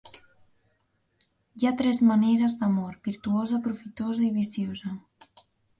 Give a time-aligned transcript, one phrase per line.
[1.57, 5.01] Hi ha tres maneres d'amor: virtuosa, profitosa i viciosa.